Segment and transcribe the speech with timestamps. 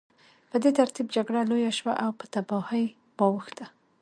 [0.49, 2.85] په دې ترتیب جګړه لویه شوه او په تباهۍ
[3.17, 3.65] واوښته